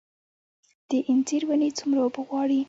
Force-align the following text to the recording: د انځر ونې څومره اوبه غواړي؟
د 0.89 0.91
انځر 1.09 1.41
ونې 1.47 1.69
څومره 1.77 1.99
اوبه 2.03 2.21
غواړي؟ 2.27 2.59